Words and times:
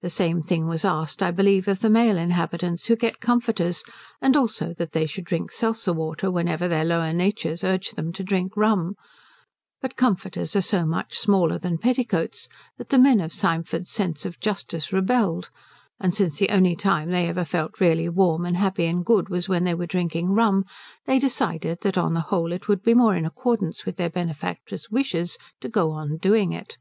The 0.00 0.10
same 0.10 0.42
thing 0.42 0.66
was 0.66 0.84
asked, 0.84 1.22
I 1.22 1.30
believe, 1.30 1.68
of 1.68 1.78
the 1.78 1.88
male 1.88 2.16
inhabitants, 2.18 2.86
who 2.86 2.96
get 2.96 3.20
comforters, 3.20 3.84
and 4.20 4.36
also 4.36 4.74
that 4.78 4.90
they 4.90 5.06
should 5.06 5.22
drink 5.24 5.52
seltzer 5.52 5.92
water 5.92 6.28
whenever 6.28 6.66
their 6.66 6.84
lower 6.84 7.12
natures 7.12 7.62
urged 7.62 7.94
them 7.94 8.12
to 8.14 8.24
drink 8.24 8.56
rum; 8.56 8.96
but 9.80 9.94
comforters 9.94 10.56
are 10.56 10.60
so 10.60 10.84
much 10.84 11.16
smaller 11.16 11.56
than 11.56 11.78
petticoats 11.78 12.48
that 12.78 12.88
the 12.88 12.98
men 12.98 13.20
of 13.20 13.32
Symford's 13.32 13.92
sense 13.92 14.26
of 14.26 14.40
justice 14.40 14.92
rebelled, 14.92 15.50
and 16.00 16.12
since 16.12 16.38
the 16.38 16.50
only 16.50 16.74
time 16.74 17.12
they 17.12 17.28
ever 17.28 17.44
felt 17.44 17.78
really 17.78 18.08
warm 18.08 18.44
and 18.44 18.56
happy 18.56 18.86
and 18.86 19.04
good 19.06 19.28
was 19.28 19.48
when 19.48 19.62
they 19.62 19.74
were 19.76 19.86
drinking 19.86 20.30
rum 20.30 20.64
they 21.04 21.20
decided 21.20 21.78
that 21.82 21.96
on 21.96 22.14
the 22.14 22.22
whole 22.22 22.50
it 22.50 22.66
would 22.66 22.82
be 22.82 22.92
more 22.92 23.14
in 23.14 23.24
accordance 23.24 23.86
with 23.86 23.94
their 23.94 24.10
benefactress's 24.10 24.90
wishes 24.90 25.38
to 25.60 25.68
go 25.68 25.92
on 25.92 26.16
doing 26.16 26.52
it. 26.52 26.76